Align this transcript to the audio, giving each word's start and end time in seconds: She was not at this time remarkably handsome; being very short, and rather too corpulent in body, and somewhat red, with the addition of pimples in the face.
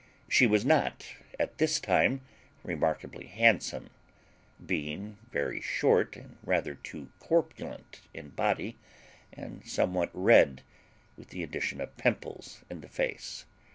She 0.27 0.47
was 0.47 0.65
not 0.65 1.05
at 1.39 1.59
this 1.59 1.79
time 1.79 2.21
remarkably 2.63 3.27
handsome; 3.27 3.91
being 4.65 5.17
very 5.31 5.61
short, 5.61 6.15
and 6.15 6.37
rather 6.41 6.73
too 6.73 7.11
corpulent 7.19 8.01
in 8.11 8.29
body, 8.29 8.79
and 9.31 9.63
somewhat 9.63 10.09
red, 10.11 10.63
with 11.15 11.29
the 11.29 11.43
addition 11.43 11.79
of 11.81 11.97
pimples 11.97 12.63
in 12.67 12.81
the 12.81 12.89
face. 12.89 13.45